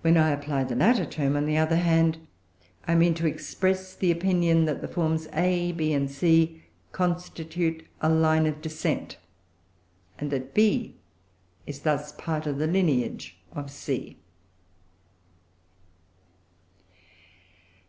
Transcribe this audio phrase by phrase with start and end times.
[0.00, 2.18] When I apply the latter term, on the other hand,
[2.88, 8.08] I mean to express the opinion that the forms A, B, and C constitute a
[8.08, 9.18] line of descent,
[10.18, 10.96] and that B
[11.64, 14.18] is thus part of the lineage of C.